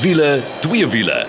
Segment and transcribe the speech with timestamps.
[0.00, 1.26] Wiele, twee wiele.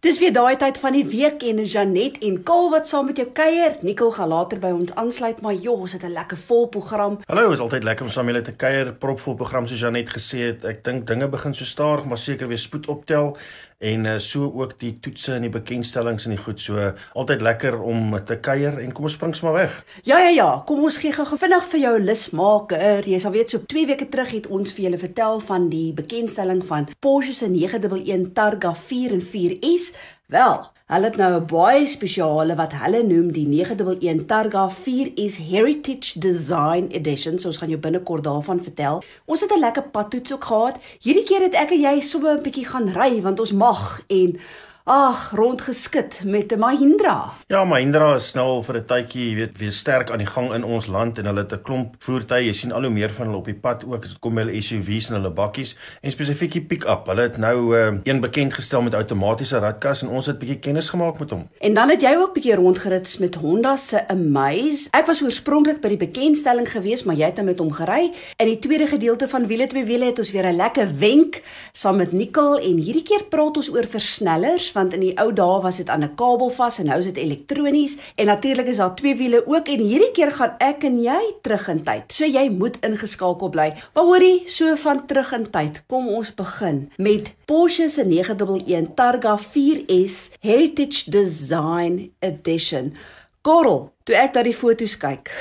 [0.00, 3.26] Dis weer daai tyd van die week en Janet en Kol wat saam met jou
[3.28, 3.74] kuier.
[3.84, 7.18] Nicole gaan later by ons aansluit, maar joh, ons het 'n lekker vol program.
[7.26, 8.94] Hallo, is altyd lekker om saam met julle te kuier.
[8.94, 10.64] Propvol program soos Janet gesê het.
[10.64, 13.36] Ek dink dinge begin so stadig, maar seker weer spoed optel
[13.80, 16.60] en uh, so ook die toetse en die bekendstellings en die goed.
[16.60, 19.78] So altyd lekker om te kuier en kom ons spring sommer weg.
[20.04, 23.08] Ja ja ja, kom ons gee gou vinnig vir jou 'n lusmaker.
[23.08, 26.64] Jy sal weet so 2 weke terug het ons vir julle vertel van die bekendstelling
[26.64, 29.92] van Porsche se 911 Targa 4 en 4S
[30.30, 36.18] Wel, hulle het nou 'n baie spesiale wat hulle noem die 911 Targa 4S Heritage
[36.18, 37.38] Design Edition.
[37.38, 39.02] So ons gaan jou binnekort daarvan vertel.
[39.24, 40.78] Ons het 'n lekker padtoets ook gehad.
[41.00, 44.38] Hierdie keer het ek en jy sommer 'n bietjie gaan ry want ons mag en
[44.84, 47.32] ag rondgeskit met 'n Mahindra.
[47.46, 50.52] Ja, Mahindra is nou al vir 'n tydjie, jy weet, weer sterk aan die gang
[50.52, 52.46] in ons land en hulle het 'n klomp voertuie.
[52.46, 54.62] Jy sien al hoe meer van hulle op die pad ook dit kom by hulle
[54.62, 57.06] SUV's en hulle bakkies en spesifiek die pick-up.
[57.06, 60.58] Hulle het nou uh, een bekend gestel met outomatiese radkas en ons het 'n bietjie
[60.58, 61.48] kennis gemaak met hom.
[61.60, 64.88] En dan het jy ook bietjie rondgerit met Honda se Amaze.
[64.90, 68.12] Ek was oorspronklik by die bekendstelling gewees, maar jy het nou met hom gery.
[68.36, 71.96] In die tweede gedeelte van wiele twee wiele het ons weer 'n lekker wenk saam
[71.96, 75.80] met Nicole en hierdie keer praat ons oor versnellers want in die ou dae was
[75.80, 79.14] dit aan 'n kabel vas en nou is dit elektronies en natuurlik is daar twee
[79.14, 82.12] wiele ook en hierdie keer gaan ek en jy terug in tyd.
[82.12, 83.74] So jy moet ingeskakel bly.
[83.94, 85.82] Maar hoorie, so van terug in tyd.
[85.86, 92.94] Kom ons begin met Porsche se 911 Targa 4S Heritage Design Edition.
[93.42, 95.30] Korrel, toe ek daai foto's kyk.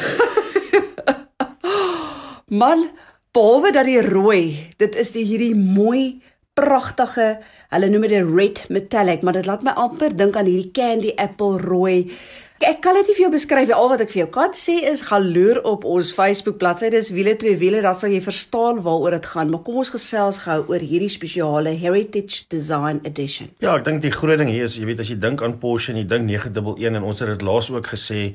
[2.61, 2.89] Man,
[3.31, 6.21] behalwe dat die rooi, dit is die hierdie mooi
[6.57, 7.39] pragtige
[7.69, 11.59] Hulle noem dit red metallic, maar dit laat my amper dink aan hierdie candy apple
[11.61, 12.09] rooi.
[12.65, 13.75] Ek kan dit nie vir jou beskryf nie.
[13.77, 16.89] Al wat ek vir jou kan sê is gaan loer op ons Facebook bladsy.
[16.91, 19.53] Dis wiele twee wiele, dan sal jy verstaan waaroor dit gaan.
[19.53, 23.53] Maar kom ons gesels gou oor hierdie spesiale Heritage Design Edition.
[23.61, 25.93] Ja, ek dink die groot ding hier is, jy weet as jy dink aan Porsche
[25.93, 28.25] en jy dink 911 en ons het dit laas ook gesê,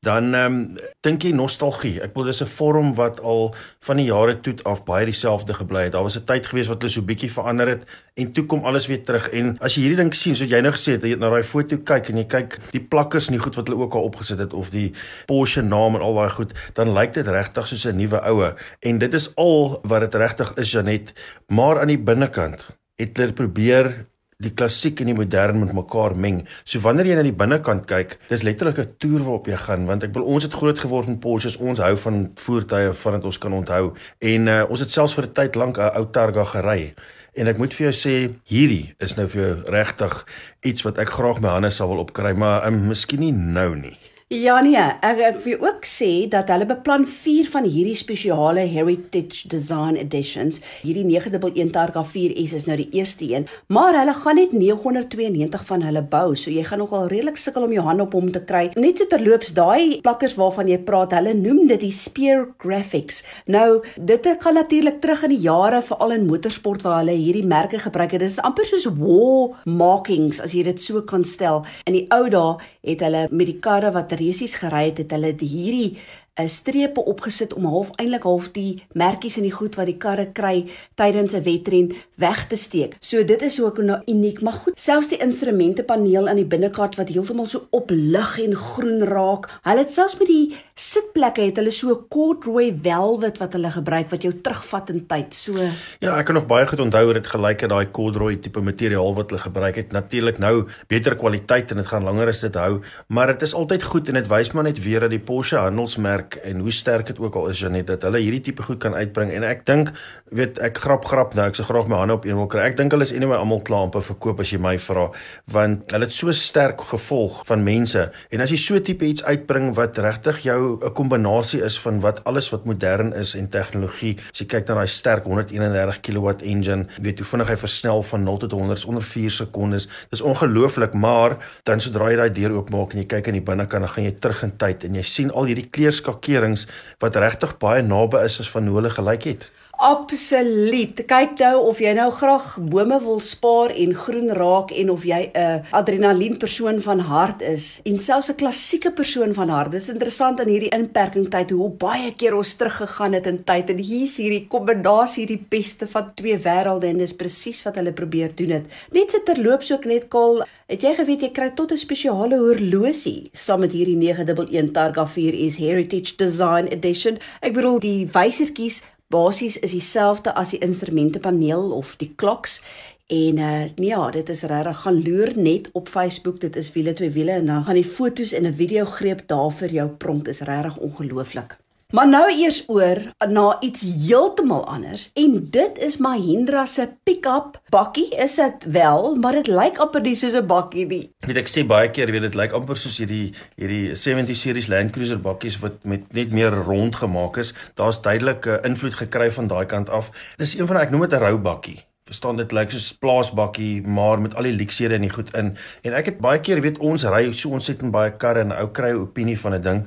[0.00, 1.96] dan ehm um, dink jy nostalgie.
[2.02, 5.82] Ek wil dis 'n vorm wat al van die jare toe af baie dieselfde gebly
[5.82, 5.92] het.
[5.92, 7.82] Daar was 'n tyd gewees wat hulle so bietjie verander het
[8.14, 9.28] en toe kom alles weer terug.
[9.30, 11.78] En as jy hierdie ding sien, soos jy nou gesê het, jy na daai foto
[11.78, 14.52] kyk en jy kyk die plakkers en die goed wat hulle ook al opgesit het
[14.52, 14.92] of die
[15.26, 18.54] Porsche naam en al daai goed, dan lyk dit regtig soos 'n nuwe oue.
[18.80, 21.12] En dit is al wat dit regtig is, Janet.
[21.46, 24.06] Maar aan die binnekant het hulle probeer
[24.38, 26.44] die klassiek en die modern met mekaar meng.
[26.62, 30.04] So wanneer jy na die binnekant kyk, dis letterlik 'n toer waarop jy gaan want
[30.04, 31.56] ek wil ons het groot geword met Porsches.
[31.56, 35.32] Ons hou van voertuie vandat ons kan onthou en uh, ons het selfs vir 'n
[35.32, 36.94] tyd lank 'n ou Targa gery.
[37.34, 40.26] En ek moet vir jou sê, hierdie is nou vir jou regtig
[40.62, 43.98] iets wat ek graag my hande sal wil opkry, maar um, miskien nie nou nie.
[44.28, 49.48] Ja nee, ek ek wil ook sê dat hulle beplan 4 van hierdie spesiale Heritage
[49.48, 50.58] Design Editions.
[50.82, 55.86] Hierdie 911 Targa 4S is nou die eerste een, maar hulle gaan net 992 van
[55.86, 58.66] hulle bou, so jy gaan nogal redelik sukkel om jou hand op hom te kry.
[58.76, 63.22] Net so terloops, daai plakkers waarvan jy praat, hulle noem dit die Spear Graphics.
[63.48, 67.80] Nou, dit gaan natuurlik terug in die jare veral in motorsport waar hulle hierdie merke
[67.80, 68.26] gebruik het.
[68.26, 71.64] Dit is amper soos war markings as jy dit so kan stel.
[71.88, 75.34] In die ou dae het hulle met die karre wat resies gery het, het hulle
[75.38, 75.98] hierdie
[76.46, 80.68] strepe opgesit om half eintlik half die merkies in die goed wat die karre kry
[80.94, 82.96] tydens 'n wedren weg te steek.
[83.00, 87.08] So dit is ook nou uniek, maar goed, selfs die instrumentepaneel aan die binnekant wat
[87.08, 89.48] heeltemal so oplig en groen raak.
[89.62, 94.22] Hulle het selfs met die sitplekke het hulle so corduroy velvet wat hulle gebruik wat
[94.22, 95.34] jou terugvat in tyd.
[95.34, 95.56] So
[96.00, 99.14] Ja, ek kan nog baie goed onthou hoe dit gelyk het daai corduroy tipe materiaal
[99.14, 99.92] wat hulle gebruik het.
[99.92, 103.82] Natuurlik nou beter kwaliteit en dit gaan langer as dit hou, maar dit is altyd
[103.82, 107.06] goed en dit wys maar net weer dat die Porsche handelsmerk sterk en hoe sterk
[107.06, 109.32] dit ook al is Janet dat hulle hierdie tipe goed kan uitbring.
[109.32, 109.92] En ek dink
[110.30, 112.66] weet ek grap grap nou ek sou graag my hande op een wil kry.
[112.68, 115.08] Ek dink hulle is anyway almal klaar te verkoop as jy my vra
[115.52, 118.10] want hulle het so sterk gevolg van mense.
[118.30, 122.24] En as jy so tipe iets uitbring wat regtig jou 'n kombinasie is van wat
[122.24, 126.86] alles wat modern is en tegnologie as jy kyk na daai sterk 131 kW engine
[127.00, 129.88] weet hoe vinnig hy versnel van 0 tot 100 onder 4 sekondes.
[130.10, 133.82] Dis ongelooflik maar dan sodra jy daai deur oopmaak en jy kyk in die binnekant
[133.82, 136.66] dan gaan jy terug in tyd en jy sien al hierdie kleurskak markerings
[136.98, 139.50] wat regtig baie naby is as van hoe hulle gelyk het.
[139.78, 141.04] Absoluut.
[141.06, 145.30] Kyk nou of jy nou graag bome wil spaar en groen raak en of jy
[145.30, 149.70] 'n adrenalien persoon van hart is en selfs 'n klassieke persoon van hart.
[149.70, 153.70] Dit is interessant in hierdie inperking tyd hoe baie keer ons teruggegaan het in tyd
[153.70, 158.34] en hier's hierdie kombinasie die beste van twee wêrelde en dis presies wat hulle probeer
[158.34, 158.64] doen dit.
[158.92, 163.30] Net so terloops ook net kol, het jy geweet jy kry tot 'n spesiale horlosie
[163.32, 167.18] saam met hierdie 911 Targa 4S Heritage Design Edition.
[167.40, 172.60] Ek bedoel die wysertjies basies is dieselfde as die instrumentepaneel of die kloks
[173.08, 176.40] En uh ja, dit is regtig gaan loer net op Facebook.
[176.40, 179.50] Dit is wiele twee wiele en dan gaan die fotos en 'n video greep daar
[179.50, 180.24] vir jou pronk.
[180.24, 181.56] Dit is regtig ongelooflik.
[181.88, 182.98] Maar nou eers oor
[183.32, 188.10] na iets heeltemal anders en dit is Mahindra se pick-up bakkie.
[188.12, 191.14] Is dit wel, maar dit lyk amper nie soos 'n bakkie nie.
[191.24, 194.92] Weet ek sê baie keer, weet dit lyk amper soos hierdie hierdie 70 series Land
[194.92, 197.54] Cruiser bakkies wat met net meer rond gemaak is.
[197.74, 200.10] Daar's duidelik 'n invloed gekry van daai kant af.
[200.36, 204.20] Dis een van ek noem dit 'n rou bakkie verstaan dit lyk soos plaasbakkie maar
[204.20, 207.04] met al die leksede en die goed in en ek het baie keer weet ons
[207.04, 209.86] ry so ons het in baie karre en ou kry 'n opinie van 'n ding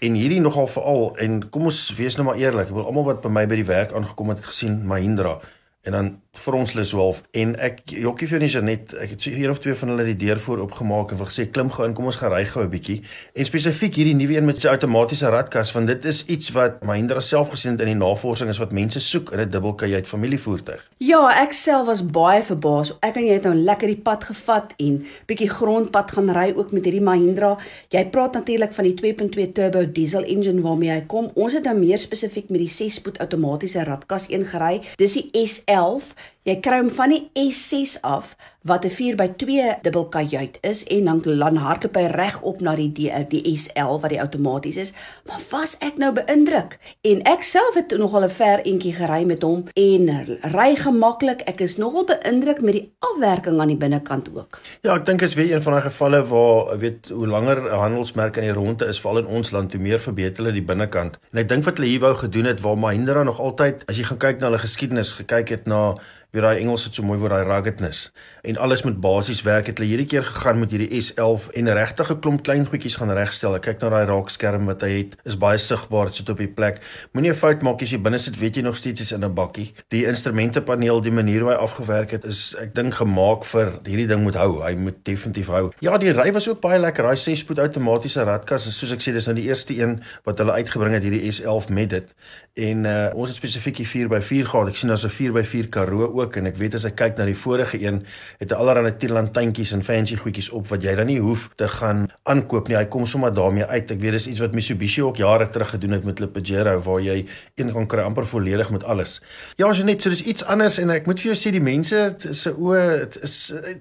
[0.00, 3.20] en hierdie nogal veral en kom ons wees nou maar eerlik ek wil almal wat
[3.24, 5.38] by my by die werk aangekom het gesien Mahindra
[5.82, 6.08] en dan
[6.44, 9.58] vir ons lus half en ek jokkie vir so net ek het so een of
[9.64, 12.18] twee van hulle die deur voor oopgemaak en vir gesê klim gou in kom ons
[12.20, 13.00] gaan ry gou 'n bietjie
[13.34, 17.20] en spesifiek hierdie nuwe een met sy outomatiese radkas want dit is iets wat Mahindra
[17.20, 20.90] self gesien het in die navorsing is wat mense soek in 'n dubbelkajuit familievoertuig.
[20.98, 22.92] Ja, ek self was baie verbaas.
[23.00, 26.72] Ek en jy het nou lekker die pad gevat en bietjie grondpad gaan ry ook
[26.72, 27.58] met hierdie Mahindra.
[27.88, 31.30] Jy praat natuurlik van die 2.2 turbo diesel engine waarmee hy kom.
[31.34, 34.82] Ons het nou meer spesifiek met die 6-spoed outomatiese radkas ingery.
[34.96, 35.30] Dis die
[35.70, 36.14] S11
[36.48, 38.30] Jy kry hom van die S6 af
[38.64, 43.12] wat 'n 4x2 dubbelkajuit is en dan lan hardloop hy reg op na die die,
[43.28, 44.92] die SL wat die outomaties is.
[45.26, 49.42] Maar was ek nou beïndruk en ek self het nogal 'n ver entjie gery met
[49.42, 50.08] hom en
[50.40, 51.40] ry gemaklik.
[51.44, 54.58] Ek is nogal beïndruk met die afwerking aan die binnekant ook.
[54.80, 58.36] Ja, ek dink is weer een van daai gevalle waar weet hoe langer 'n handelsmerk
[58.36, 61.18] in die ronde is veral in ons land, hoe meer verbeter hulle die binnekant.
[61.32, 64.04] En ek dink wat hulle hier wou gedoen het waar Mahindra nog altyd as jy
[64.04, 65.94] gaan kyk na hulle geskiedenis, gekyk het na
[66.30, 68.10] weer daai Engels het so mooi oor daai ruggedness
[68.42, 72.10] en alles met basies werk het hulle hierdie keer gegaan met hierdie S11 en regtig
[72.10, 73.54] 'n klomp klein goedjies gaan regstel.
[73.54, 76.48] Ek kyk na daai raakskerm wat hy het, is baie sigbaar, dit sit op die
[76.48, 76.80] plek.
[77.12, 79.34] Moenie 'n fout maak as jy binne sit, weet jy nog steeds is in 'n
[79.34, 79.72] bakkie.
[79.88, 84.22] Die instrumentepaneel, die manier hoe hy afgewerk het, is ek dink gemaak vir hierdie ding
[84.22, 84.62] moet hou.
[84.62, 85.72] Hy moet definitief hou.
[85.80, 87.04] Ja, die ry was ook baie lekker.
[87.04, 90.94] Daai 6-spoed outomatiese radkas, soos ek sê, dis nou die eerste een wat hulle uitgebring
[90.94, 92.14] het hierdie S11 met dit.
[92.54, 94.68] En uh, ons het spesifiek die 4x4 gehad.
[94.68, 97.36] Ek sien daar's 'n 4x4 Karoo ook en ek weet as ek kyk na die
[97.36, 98.02] vorige een
[98.40, 102.06] het hy allerlei tierlantuintjies en fancy goedjies op wat jy dan nie hoef te gaan
[102.30, 102.76] aankoop nie.
[102.78, 103.90] Hy kom sommer daarmee uit.
[103.90, 107.00] Ek weet dis iets wat Mitsubishi ook jare terug gedoen het met hulle Pajero waar
[107.04, 107.18] jy
[107.58, 109.18] een kan kry amper volledig met alles.
[109.60, 111.64] Ja as jy net so dis iets anders en ek moet vir jou sê die
[111.64, 113.38] mense se o is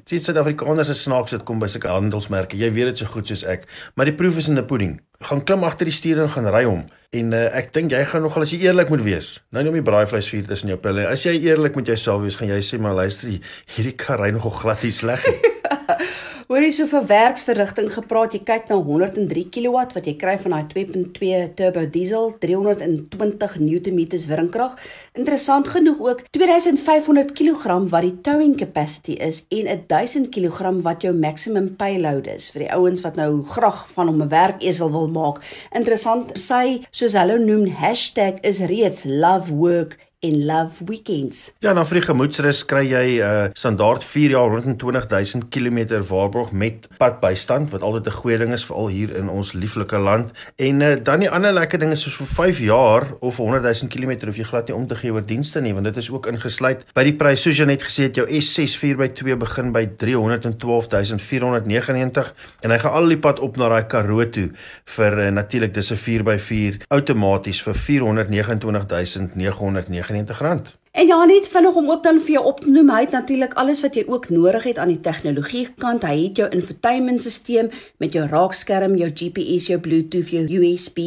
[0.10, 2.58] dit Suid-Afrikaners is snaaks dit kom by sulke handelsmerke.
[2.60, 3.68] Jy weet dit so goed soos ek.
[3.96, 5.00] Maar die proef is in die pudding.
[5.28, 6.88] Gaan klim agter die stuur en gaan ry hom.
[7.10, 9.32] En uh, ek dink jy gaan nogal as jy eerlik moet wees.
[9.50, 11.08] Nou nie om die braaivleisvuur tussen jou pille.
[11.10, 13.32] As jy eerlik met jouself wees, gaan jy sê maar luister,
[13.74, 15.26] hierdie kar ry nogal glad hier sleg.
[16.50, 20.56] Hoor jy so vir werksverrigting gepraat, jy kyk na 103 kW wat jy kry van
[20.56, 24.00] daai 2.2 turbo diesel, 320 Nm
[24.32, 24.80] wringkrag.
[25.14, 31.14] Interessant genoeg ook 2500 kg wat die towing capacity is en 1000 kg wat jou
[31.14, 35.46] maximum payload is vir die ouens wat nou graag van hom 'n werkesel wil maak.
[35.70, 41.54] Interessant, sy soos hulle noem hashtag is reeds love work en love weekends.
[41.64, 46.52] Ja, nou vir die gemoedsrus kry jy 'n uh, standaard 4 jaar 120000 km waarborg
[46.52, 50.32] met padbystand wat altyd 'n goeie ding is veral hier in ons lieflike land.
[50.56, 54.26] En uh, dan die ander lekker ding is soos vir 5 jaar of 100000 km
[54.26, 56.86] hoef jy glad nie om te gee oor dienste nie want dit is ook ingesluit
[56.94, 62.72] by die prys soos jy net gesê het jou S6 4x2 begin by 312499 en
[62.72, 64.50] hy gaan al die pad op na daai Karoo toe
[64.86, 70.79] vir uh, natuurlik dis 'n 4x4 outomaties vir 429999 R90.
[71.00, 73.54] En ja, net vinnig om ook dan vir jou op te noem, hy het natuurlik
[73.62, 76.04] alles wat jy ook nodig het aan die tegnologie kant.
[76.04, 77.70] Hy het jou infotainmentstelsel
[78.04, 81.00] met jou raakskerm, jou GPS, jou Bluetooth, jou USB,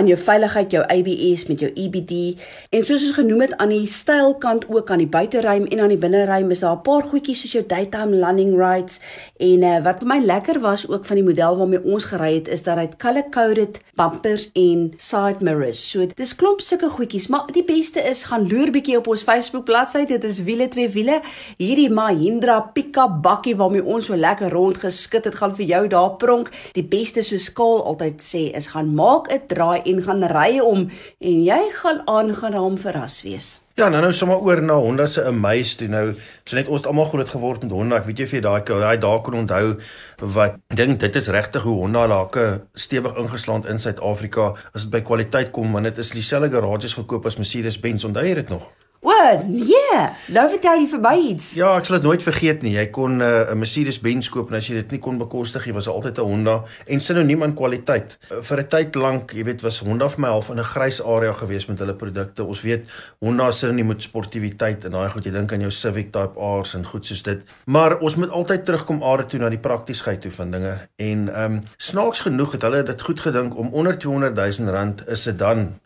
[0.00, 2.40] aan jou veiligheid, jou ABS met jou EBD.
[2.72, 6.00] En soos ons genoem het aan die stylkant ook aan die buiteruim en aan die
[6.00, 9.00] binneruim is daar 'n paar goedjies soos jou daytime landing rights
[9.36, 12.48] en uh, wat vir my lekker was ook van die model waarmee ons gery het
[12.48, 15.90] is dat hy color coded bumpers en side mirrors.
[15.90, 19.64] So dis klomp sulke goedjies, maar die beste is gaan loer bietjie op ons Facebook
[19.64, 20.04] bladsy.
[20.06, 21.18] Dit is wiele twee wiele.
[21.58, 26.14] Hierdie Mahindra pick-up bakkie waarmee ons so lekker rond geskit het, gaan vir jou daar
[26.22, 26.52] pronk.
[26.78, 30.90] Die beste so skaal altyd sê is gaan maak 'n draai en gaan ry om
[31.18, 33.60] en jy gaan aangenaam verras wees.
[33.74, 36.12] Ja, nou nou sommer oor na Honda se Amaze toe nou.
[36.44, 37.96] So net ons almal groot geword met Honda.
[37.96, 39.80] Ek weet jy vir daai daai daai kon onthou
[40.36, 45.02] wat dink dit is regtig hoe Honda lake stewig ingeslaan in Suid-Afrika as dit by
[45.02, 48.06] kwaliteit kom want dit is dieselfde garages verkoop as Mercedes-Benz.
[48.06, 48.70] Onthou jy dit nog?
[49.04, 49.12] O,
[49.44, 49.96] nee.
[50.32, 51.50] Nou vertel jy vir my iets.
[51.58, 52.72] Ja, ek sal dit nooit vergeet nie.
[52.78, 55.90] Jy kon uh, 'n Mercedes-Benz koop en as jy dit nie kon bekostig nie, was
[55.92, 56.54] altyd 'n Honda
[56.88, 58.16] en sinoniem aan kwaliteit.
[58.30, 61.02] Uh, vir 'n tyd lank, jy weet, was Honda vir my half in 'n grys
[61.04, 62.44] area gewees met hulle produkte.
[62.44, 62.88] Ons weet
[63.20, 66.74] Honda se nie met sportiwiteit en daai goed jy dink aan jou Civic Type R's
[66.74, 67.40] en goed soos dit.
[67.66, 70.88] Maar ons moet altyd terugkom aarde toe na die praktiesheid toe van dinge.
[70.96, 75.04] En ehm um, snaaks genoeg het hulle dit goed gedink om onder 200 000 rand
[75.06, 75.80] 'n sedan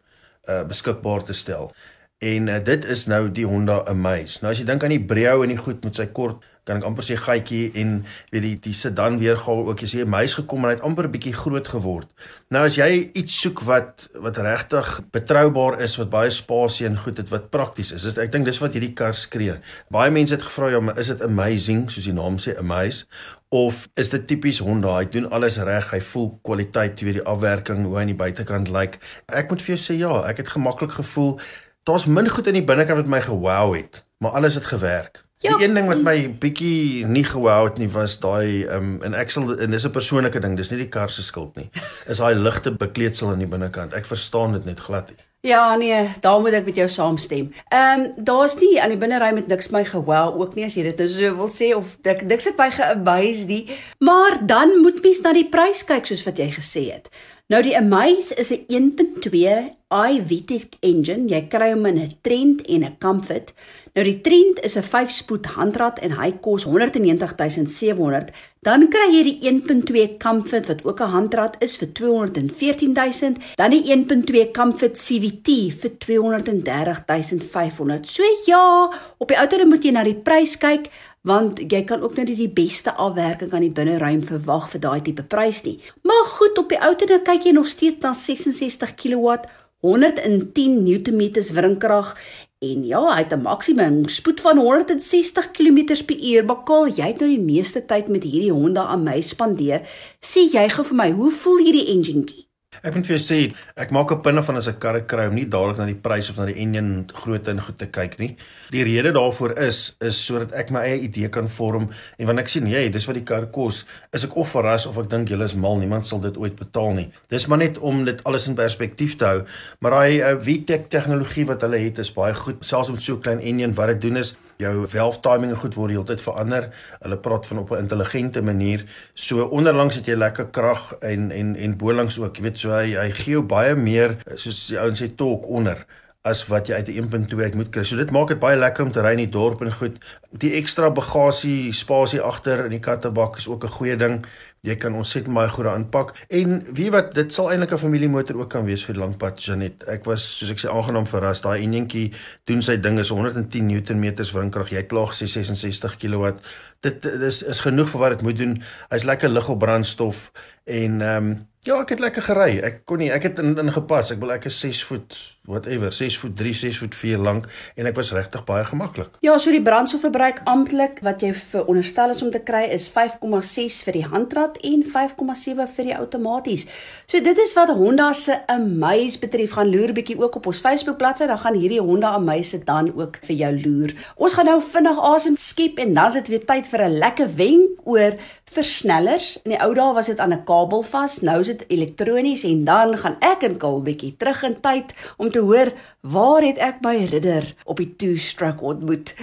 [0.49, 1.73] uh, beskikbaar te stel.
[2.19, 4.41] En uh, dit is nou die Honda Amaze.
[4.43, 6.87] Nou as jy dink aan die Brio en die goed met sy kort kan ek
[6.89, 7.93] amper sê gatjie en
[8.33, 11.15] weet die die sedan weergawe ook jy sê muis gekom en hy het amper 'n
[11.15, 12.09] bietjie groot geword.
[12.51, 17.17] Nou as jy iets soek wat wat regtig betroubaar is, wat baie spasie en goed
[17.23, 18.05] het wat prakties is.
[18.05, 19.61] is ek dink dis wat hierdie kar skree.
[19.91, 23.07] Baie mense het gevra ja, maar is dit amazing soos die naam sê amaze
[23.49, 24.99] of is dit tipies Honda?
[24.99, 25.91] Hy doen alles reg.
[25.91, 28.99] Hy voel kwaliteit, weet die afwerking, hoe hy aan die buitekant lyk.
[29.27, 31.39] Ek moet vir jou sê ja, ek het gemaklik gevoel.
[31.88, 35.23] Daar's min goed in die binnekant wat my gewow het, maar alles het gewerk.
[35.38, 39.14] Ja, die een ding wat my bietjie nie gehou het nie was daai um, en
[39.16, 41.71] ek sal en dis 'n persoonlike ding, dis nie die kar se skuld nie.
[42.07, 43.95] Is daai ligte bekleedsel aan die binnekant.
[43.95, 45.25] Ek verstaan dit net glad nie.
[45.40, 47.52] Ja nee, daar moet ek met jou saamstem.
[47.68, 50.92] Ehm um, daar's nie aan die binnery met niks my gewel ook nie as jy
[50.92, 53.64] dit so wil sê of ek niks het my geamaze nie.
[53.99, 57.09] Maar dan moet mens na die prys kyk soos wat jy gesê het.
[57.49, 61.30] Nou die Amaze is 'n 1.2 iVTEC engine.
[61.33, 63.54] Jy kry hom in 'n Trend en 'n Comfort.
[63.95, 68.30] Nou die Trend is 'n 5-spoed handrat en hy kos 190700.
[68.61, 73.90] Dan kry jy die 1.2 Comfort wat ook 'n handrat is vir 214000, dan die
[73.90, 78.07] 1.2 Comfort CVT vir 230500.
[78.07, 80.90] So ja, op die outere moet jy na die prys kyk
[81.23, 85.02] want jy kan ook nou nie die beste afwerking aan die binneruim verwag vir daai
[85.02, 85.80] tipe prys nie.
[86.02, 89.37] Maar goed, op die outere kyk jy nog steeds na 66 kW
[89.80, 91.23] 110 Nm
[91.54, 92.16] wringkrag
[92.58, 96.47] En ja, hy het 'n maksimum spoed van 160 km/h.
[96.47, 99.87] Bakal, jy het nou die meeste tyd met hierdie Honda aan my spandeer.
[100.20, 102.48] Sê jy gou vir my, hoe voel hierdie enjinkie?
[102.69, 103.37] Ek moet vir jou sê,
[103.81, 106.29] ek maak 'n punt van as ek karre kry om nie dadelik na die prys
[106.31, 108.37] of na die enjin grootte en goed te kyk nie.
[108.71, 112.49] Die rede daarvoor is is sodat ek my eie idee kan vorm en wanneer ek
[112.49, 115.45] sien, "Hey, dis wat die kar kos," is ek of verras of ek dink julle
[115.45, 117.11] is mal, niemand sal dit ooit betaal nie.
[117.31, 119.45] Dis maar net om dit alles in perspektief te hou.
[119.81, 123.21] Maar daai uh, VTEC tegnologie wat hulle het is baie goed, selfs met so 'n
[123.21, 126.69] klein enjin wat dit doen is jou valve timing goed word heeltyd verander.
[127.03, 128.85] Hulle praat van op 'n intelligente manier.
[129.15, 132.37] So onderlangs het jy lekker krag en en en bolangs ook.
[132.37, 135.87] Jy weet so hy hy gee jou baie meer soos die ouens sê torque onder
[136.27, 137.85] as wat jy uit 'n 1.2 uit moet kry.
[137.85, 139.99] So dit maak dit baie lekker om te ry in die dorp en goed.
[140.31, 144.27] Die ekstra bagasie spasie agter in die kattebak is ook 'n goeie ding.
[144.61, 146.27] Jy kan ontsettend baie goed daarin pak.
[146.29, 149.85] En wie wat dit sal eintlik 'n familiemotor ook kan wees vir die langpad Janet.
[149.87, 151.41] Ek was soos ek sê aangenaam verras.
[151.41, 152.13] Daai enjintjie
[152.45, 154.71] doen sy ding is 110 Newtonmeters windkrag.
[154.71, 156.35] Jy klaag 66 kW.
[156.81, 158.63] Dit dis is genoeg vir wat dit moet doen.
[158.91, 160.33] Hy's lekker lig op brandstof
[160.65, 162.61] en ehm um, ja, ek het lekker gery.
[162.63, 164.11] Ek kon nie ek het in, in gepas.
[164.11, 167.88] Ek wil ek is 6 voet whatever 6 voet 3 6 voet 4 lank en
[167.88, 169.17] ek was regtig baie gemaklik.
[169.25, 173.97] Ja, so die brandstofverbruik amptelik wat jy veronderstel is om te kry is 5,6 vir
[173.97, 176.67] die handrat en 5,7 vir die outomaties.
[177.09, 179.57] So dit is wat Honda se Amaze betref.
[179.57, 183.17] Gaan loer bietjie ook op ons Facebook bladsy, dan gaan hierdie Honda Amaze dan ook
[183.25, 183.95] vir jou loer.
[184.17, 187.28] Ons gaan nou vinnig asem skep en dan is dit weer tyd vir 'n lekker
[187.37, 188.19] wenk oor
[188.52, 189.38] versnellers.
[189.45, 192.64] In die ou dae was dit aan 'n kabel vas, nou is dit elektronies en
[192.64, 196.83] dan gaan ek en Kil bietjie terug in tyd om te hoor waar het ek
[196.83, 199.14] my ridder op die two-stroke ontmoet.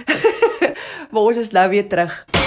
[1.10, 2.45] maar ons is nou weer terug.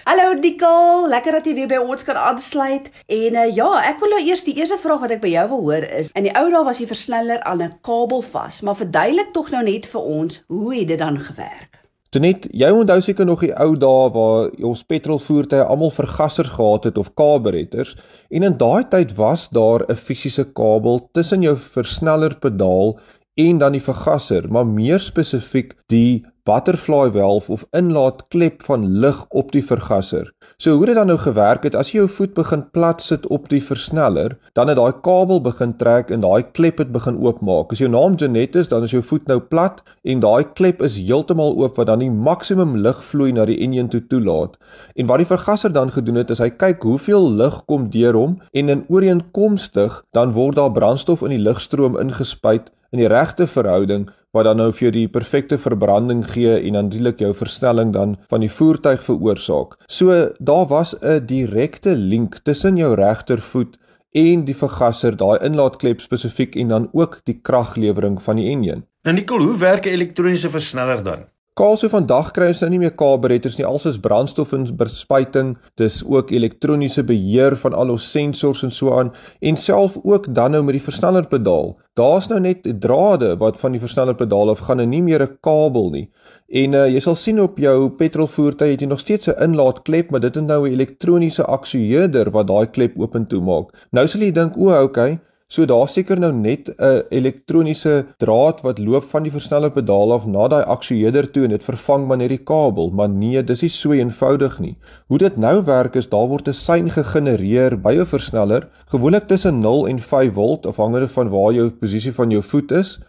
[0.09, 2.88] Hallo Dikkel, lekker dat jy weer by ons kan aansluit.
[3.05, 5.61] En uh, ja, ek wil nou eers die eerste vraag wat ek by jou wil
[5.67, 9.29] hoor is, in die ou dae was die versneller aan 'n kabel vas, maar verduidelik
[9.38, 11.77] tog nou net vir ons, hoe het dit dan gewerk?
[12.11, 16.97] Tonet, jy onthou seker nog die ou dae waar ons petrolvoertuie almal vergassers gehad het
[16.97, 17.93] of karburettors
[18.33, 22.97] en in daai tyd was daar 'n fisiese kabel tussen jou versnellerpedaal
[23.41, 29.51] en dan die vergasser, maar meer spesifiek die butterfly valve of inlaatklep van lug op
[29.53, 30.31] die vergasser.
[30.57, 33.48] So hoe dit dan nou gewerk het, as jy jou voet begin plat sit op
[33.51, 37.74] die versneller, dan het daai kabel begin trek en daai klep het begin oopmaak.
[37.74, 40.98] As jou naam Janet is, dan is jou voet nou plat en daai klep is
[40.98, 44.57] heeltemal oop wat dan die maksimum lugvloei na die enjin toe toelaat.
[44.98, 48.38] En wat die vergasser dan gedoen het, is hy kyk hoeveel lug kom deur hom
[48.51, 54.10] en in ooreenkomstig dan word daar brandstof in die lugstroom ingespuit in die regte verhouding
[54.36, 58.43] wat dan nou vir jou die perfekte verbranding gee en natuurlik jou versnelling dan van
[58.43, 59.75] die voertuig veroorsaak.
[59.88, 63.77] So daar was 'n direkte link tussen jou regtervoet
[64.12, 68.86] en die vergasser, daai inlaatklep spesifiek en dan ook die kraglewering van die enjin.
[69.03, 71.25] Nou Nicole, hoe werk 'n elektroniese versneller dan?
[71.60, 76.29] Kaalse vandag kry ons nou nie meer karburettors nie, alsoos brandstof en bespuiting, dis ook
[76.31, 79.10] elektroniese beheer van al ons sensors en so aan
[79.43, 81.74] en self ook dan nou met die versnellerpedaal.
[82.00, 85.91] Daar's nou net drade wat van die versnellerpedaal af gaan en nie meer 'n kabel
[85.91, 86.08] nie.
[86.48, 90.24] En uh, jy sal sien op jou petrolvoertuig het jy nog steeds 'n inlaatklep, maar
[90.24, 93.75] dit is nou 'n elektroniese aksueerder wat daai klep oop en toe maak.
[93.91, 95.20] Nou sal jy dink, o, okay,
[95.51, 100.48] So daar seker nou net 'n elektroniese draad wat loop van die versnellerpedaal af na
[100.48, 103.91] daai aksueerder toe en dit vervang maar net die kabel, maar nee, dis nie so
[103.91, 104.77] eenvoudig nie.
[105.08, 109.60] Hoe dit nou werk is daar word 'n sein gegenereer by 'n versneller, gewoonlik tussen
[109.60, 113.00] 0 en 5 volt afhangende van waar jou posisie van jou voet is.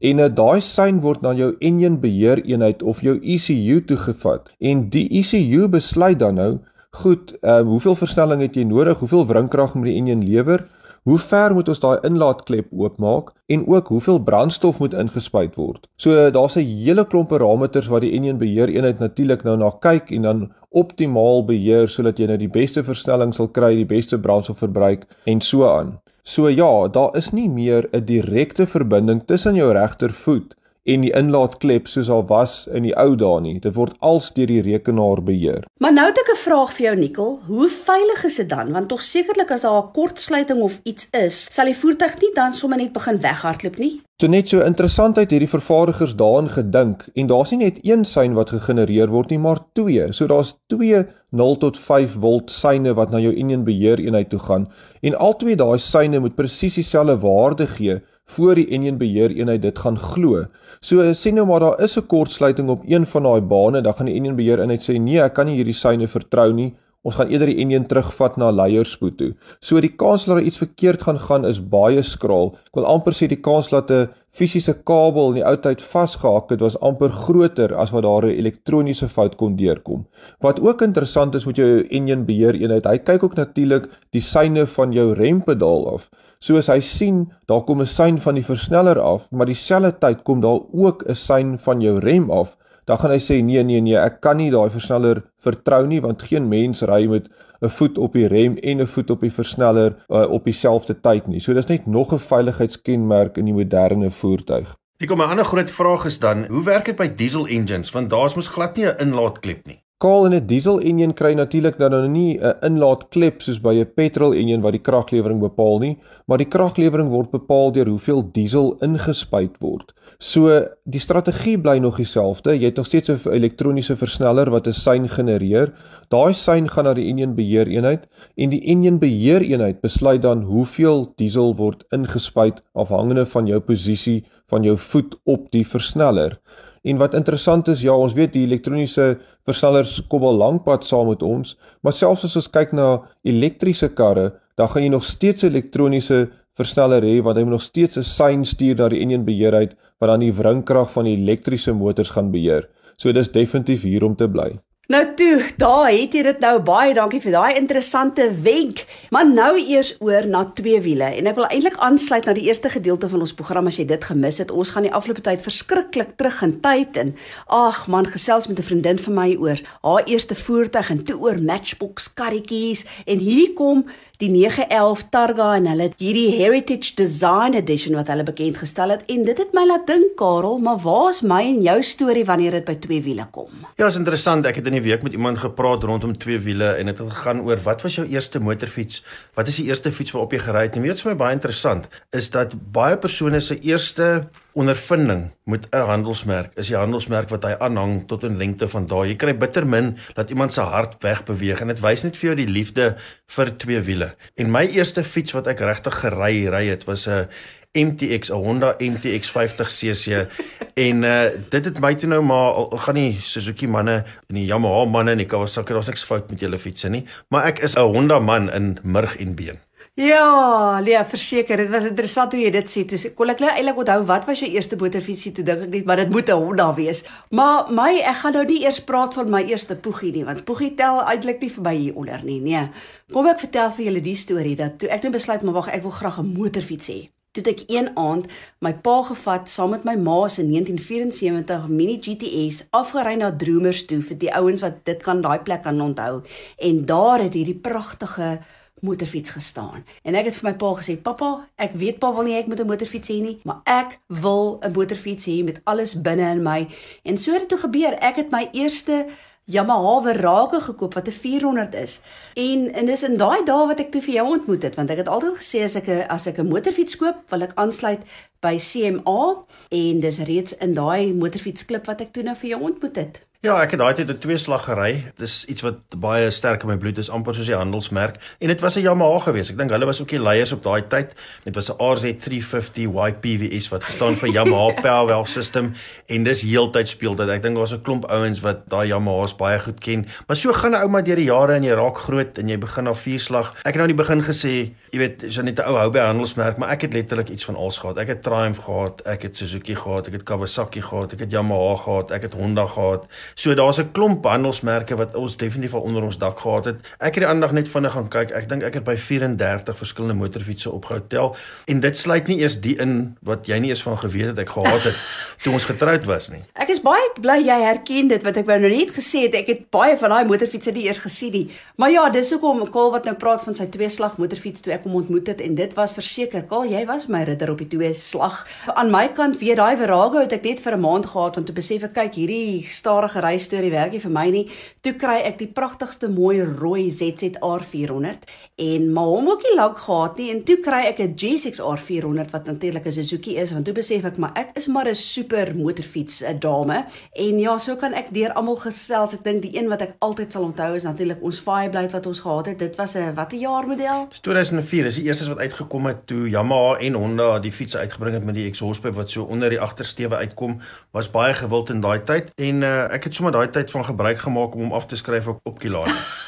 [0.00, 4.54] En uh, daai sein word na jou enjin beheer eenheid of jou ECU toegevat.
[4.60, 6.58] En die ECU besluit dan nou,
[6.90, 8.98] goed, uh, hoeveel versnelling het jy nodig?
[8.98, 10.68] Hoeveel wringkrag moet die enjin lewer?
[11.02, 15.88] Hoe ver moet ons daai inlaatklep oopmaak en ook hoeveel brandstof moet ingespuit word?
[15.96, 20.10] So daar's 'n hele klomp parameters wat die enjin beheer eenheid natuurlik nou na kyk
[20.10, 25.06] en dan optimaal beheer sodat jy nou die beste versnelling sal kry, die beste brandstofverbruik
[25.24, 25.98] en so aan.
[26.22, 31.86] So ja, daar is nie meer 'n direkte verbinding tussen jou regtervoet en die inlaatklep
[31.86, 33.58] soos al was in die ou dae nie.
[33.60, 35.66] Dit word als deur die rekenaar beheer.
[35.80, 37.40] Maar nou het ek 'n vraag vir jou Nikkel.
[37.46, 38.72] Hoe veilig is dit dan?
[38.72, 42.54] Want tog sekerlik as daar 'n kortsluiting of iets is, sal die voertuig nie dan
[42.54, 44.00] sommer net begin weghardloop nie.
[44.18, 48.32] Toe net so interessant uit hierdie vervaardigers daarin gedink en daar's nie net een sein
[48.34, 50.08] wat gegenereer word nie, maar twee.
[50.10, 54.40] So daar's twee 0 tot 5 volt seine wat na jou enjin beheer eenheid toe
[54.42, 54.64] gaan
[55.06, 58.00] en albei daai seine moet presies dieselfde waarde gee
[58.34, 60.48] voor die enjin beheer eenheid dit gaan glo.
[60.82, 64.10] So sê nou maar daar is 'n kortsluiting op een van daai bane, dan gaan
[64.10, 66.74] die enjin beheer eenheid sê nee, ek kan nie hierdie seine vertrou nie.
[67.06, 69.28] Ons gaan eerder die enjin terugvat na leierspoed toe.
[69.62, 72.56] So die kans dat iets verkeerd gaan gaan is baie skraal.
[72.66, 76.50] Ek wil amper sê die kans dat 'n fisiese kabel in die ou tyd vasgehak
[76.50, 80.06] het was amper groter as wat daar 'n elektroniese fout kon deurkom.
[80.40, 84.66] Wat ook interessant is met jou enjin beheer eenheid, hy kyk ook natuurlik die seine
[84.66, 86.10] van jou rempedaal af.
[86.40, 90.22] So as hy sien daar kom 'n sein van die versneller af, maar dieselfde tyd
[90.24, 92.56] kom daar ook 'n sein van jou rem af,
[92.88, 96.24] dan gaan hy sê nee nee nee, ek kan nie daai versneller vertrou nie want
[96.24, 97.28] geen mens ry met
[97.60, 101.26] 'n voet op die rem en 'n voet op die versneller uh, op dieselfde tyd
[101.26, 101.40] nie.
[101.40, 104.76] So dis net nog 'n veiligheidskenmerk in die moderne voertuig.
[104.98, 108.10] Ek kom 'n ander groot vraag is dan, hoe werk dit by diesel engines want
[108.10, 109.82] daar's mos glad nie 'n inlaatklep nie.
[109.98, 113.94] Kaal in 'n diesel enjin kry natuurlik dan nou nie 'n inlaatklep soos by 'n
[113.96, 118.76] petrol enjin wat die kraglewering bepaal nie, maar die kraglewering word bepaal deur hoeveel diesel
[118.80, 119.92] ingespuit word.
[120.20, 122.54] So die strategie bly nog dieselfde.
[122.54, 125.74] Jy het nog steeds 'n elektroniese versneller wat 'n sein genereer.
[126.08, 128.06] Daai sein gaan na die enjin beheer eenheid
[128.36, 134.24] en die enjin beheer eenheid besluit dan hoeveel diesel word ingespuit afhangende van jou posisie
[134.46, 136.38] van jou voet op die versneller.
[136.84, 141.22] En wat interessant is, ja, ons weet die elektroniese versnellers kom al lankpad saam met
[141.22, 145.50] ons, maar selfs as ons kyk na elektriese karre, dan gaan jy nog steeds 'n
[145.50, 149.76] elektroniese versneller hê wat hy nog steeds 'n sein stuur na die enjin beheer uit
[150.00, 152.68] wat dan die wringkrag van die elektriese motors gaan beheer.
[152.96, 154.58] So dis definitief hier om te bly.
[154.88, 158.86] Nou toe, daar het jy dit nou baie dankie vir daai interessante wenk.
[159.12, 162.70] Maar nou eers oor na twee wiele en ek wil eintlik aansluit na die eerste
[162.72, 164.48] gedeelte van ons program as jy dit gemis het.
[164.48, 167.12] Ons gaan die afgelope tyd verskriklik terug in tyd en
[167.52, 171.36] ag man, gesels met 'n vriendin van my oor haar eerste voertuig en toe oor
[171.36, 173.84] Matchbox karretjies en hier kom
[174.18, 179.22] die 911 Targa en hulle hierdie Heritage Design Edition wat hulle bekend gestel het en
[179.26, 182.74] dit het my laat dink Karel, maar waar's my en jou storie wanneer dit by
[182.82, 183.52] twee wiele kom?
[183.78, 184.48] Ja, is interessant.
[184.50, 187.44] Ek het in die week met iemand gepraat rondom twee wiele en dit het gegaan
[187.46, 189.04] oor wat was jou eerste motorfiets?
[189.38, 190.74] Wat is die eerste fiets waarop jy gery het?
[190.74, 194.10] En weet jy wat vir my baie interessant is dat baie persone se eerste
[194.58, 199.08] ondervinding met 'n handelsmerk is die handelsmerk wat hy aanhang tot in lengte van dae.
[199.08, 202.36] Jy kry bitter min dat iemand se hart wegbeweeg en dit wys net vir jou
[202.36, 204.14] die liefde vir twee wiele.
[204.36, 207.28] En my eerste fiets wat ek regtig gery ry het was 'n
[207.74, 210.26] MTX, 'n Honda MTX 50cc
[210.74, 214.34] en uh dit het my toe nou maar al, al gaan nie Suzuki manne en
[214.34, 217.58] die Yamaha manne en die Kawasaki daar's niks fout met julle fietsse nie, maar ek
[217.58, 219.67] is 'n Honda man in murg en been.
[219.98, 222.84] Ja, Lia, verseker, dit was interessant hoe jy dit sê.
[222.86, 225.86] Dis kon ek nou eintlik onthou wat was jou eerste motorfietsie toe dink ek net,
[225.90, 227.02] maar dit moet 'n Honda wees.
[227.34, 230.76] Maar my ek gaan nou nie eers praat van my eerste poegie nie, want poegie
[230.76, 232.40] tel eintlik nie vir my hier onder nie.
[232.40, 232.70] Nee.
[233.12, 235.82] Kom ek vertel vir julle die storie dat toe ek nou besluit maar wag, ek
[235.82, 237.10] wil graag 'n motorfiets hê.
[237.32, 238.26] Toe ek een aand
[238.60, 244.00] my pa gevat saam met my ma se 1974 Mini GTS afgery na Droomers toe
[244.02, 246.22] vir die ouens wat dit kan daai plek kan onthou.
[246.58, 248.38] En daar het hierdie pragtige
[248.80, 249.84] motorfiets gestaan.
[250.02, 252.60] En ek het vir my pa gesê, "Pappa, ek weet pa wil nie ek moet
[252.60, 256.68] 'n motorfiets hê nie, maar ek wil 'n motorfiets hê met alles binne in my."
[257.02, 257.98] En so het dit toe gebeur.
[257.98, 259.06] Ek het my eerste
[259.50, 262.00] Yamaha Verake gekoop wat 'n 400 is.
[262.34, 264.96] En en dis in daai dae wat ek toe vir jou ontmoet het, want ek
[264.96, 268.02] het altyd gesê as ek 'n as ek 'n motorfiets koop, wil ek aansluit
[268.40, 272.96] by CMA en dis reeds in daai motorfietsklub wat ek toe nou vir jou ontmoet
[272.96, 273.27] het.
[273.38, 275.12] Ja, ek het daai tyd 'n twee slag gery.
[275.14, 278.16] Dis iets wat baie sterk in my bloed is, amper soos die handelsmerk.
[278.40, 279.50] En dit was 'n Yamaha geweest.
[279.50, 281.14] Ek dink hulle was ook die leiers op daai tyd.
[281.44, 285.72] Dit was 'n RZ350 YPWS wat gestaan vir Yamaha Powerwell System
[286.06, 287.28] en dis heeltyd speel dit.
[287.28, 290.06] Ek dink daar was 'n klomp ouens wat daai Yamahas baie goed ken.
[290.26, 292.58] Maar so gaan 'n ou maar deur die jare en jy raak groot en jy
[292.58, 293.54] begin na vier slag.
[293.62, 296.00] Ek het nou in die begin gesê, jy weet, is net 'n ou hou by
[296.00, 297.98] handelsmerk, maar ek het letterlik iets van alles gehad.
[297.98, 301.76] Ek het Triumph gehad, ek het Suzuki gehad, ek het Kawasaki gehad, ek het Yamaha
[301.76, 303.06] gehad, ek het Honda gehad.
[303.34, 306.76] So daar's 'n klomp handelsmerke wat ons definitief al onder ons dak gehad het.
[306.98, 308.30] Ek het die aandag net vinnig gaan kyk.
[308.30, 311.36] Ek dink ek het by 34 verskillende motorfietsse opgehou tel
[311.66, 314.48] en dit sluit nie eers die in wat jy nie eens van geweet het ek
[314.48, 314.96] gehad het
[315.42, 316.42] toe ons getroud was nie.
[316.54, 319.34] Ek is baie bly jy herken dit wat ek wou nou net gesê het.
[319.34, 321.50] Ek het baie van daai motorfietsse nie eers gesien nie.
[321.76, 324.84] Maar ja, dis hoekom Kol wat nou praat van sy twee slag motorfiets toe ek
[324.84, 327.94] hom ontmoet het en dit was verseker Kol, jy was my ridder op die twee
[327.94, 328.42] slag.
[328.74, 331.52] Aan my kant weer daai Virago het ek net vir 'n maand gehad om te
[331.52, 334.44] besef ek kyk hierdie stadige reis storie werk nie vir my nie.
[334.82, 339.78] Toe kry ek die pragtigste mooi rooi ZZR 400 en maar hom ook nie lank
[339.78, 343.64] gehad nie en toe kry ek 'n G6R 400 wat natuurlik 'n Suzuki is want
[343.64, 347.76] toe besef ek maar ek is maar 'n super motorfiets 'n dame en ja, so
[347.76, 349.14] kan ek deur almal gesels.
[349.14, 352.20] Ek dink die een wat ek altyd sal onthou is natuurlik ons Fireblade wat ons
[352.20, 352.58] gehad het.
[352.58, 354.08] Dit was 'n watter jaar model?
[354.20, 358.24] 2004 is die eerste wat uitgekom het toe Yamaha en Honda die fietsse uitgebring het
[358.24, 360.58] met die exhaustpipe wat so onder die agtersteewe uitkom.
[360.90, 364.18] Was baie gewild in daai tyd en uh, ek het sommer daai tyd van gebruik
[364.18, 365.94] gemaak om hom af te skryf op, op Kilane.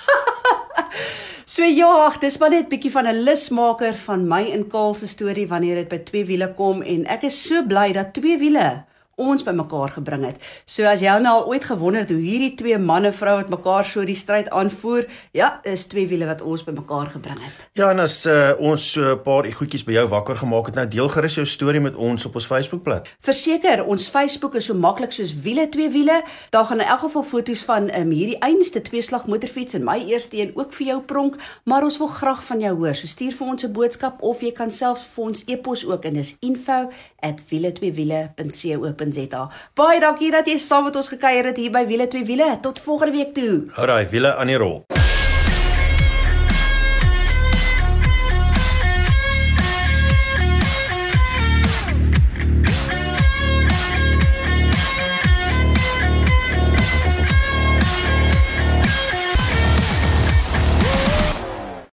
[1.50, 5.06] so ja, dis maar net 'n bietjie van 'n lusmaker van my en Kaal se
[5.06, 8.84] storie wanneer dit by twee wiele kom en ek is so bly dat twee wiele
[9.20, 10.40] ons bymekaar gebring het.
[10.64, 13.84] So as jy nou al ooit gewonder het hoe hierdie twee manne vrou wat mekaar
[13.86, 15.06] so die stryd aanvoer,
[15.36, 17.66] ja, is twee wiele wat ons bymekaar gebring het.
[17.78, 20.86] Ja, en as uh, ons so 'n paar goedjies by jou wakker gemaak het, nou
[20.86, 23.08] deel gerus jou storie met ons op ons Facebookblad.
[23.20, 26.22] Verseker, ons Facebook is so maklik soos wiele twee wiele.
[26.50, 30.36] Daar gaan in elk geval foto's van um, hierdie einste tweeslag motorfiets en my eerste
[30.36, 32.94] een ook vir jou pronk, maar ons wil graag van jou hoor.
[32.94, 36.14] So stuur vir ons 'n boodskap of jy kan self vir ons e-pos ook en
[36.14, 39.50] dis info@wiele2wiele.co.za www.wiele2wiele.co.za.
[39.74, 42.60] Baie dankie dat jy saam met ons gekuier het hier by Wiele2Wiele.
[42.60, 43.66] Tot volgende week toe.
[43.74, 44.84] Daai wiele aan die rol.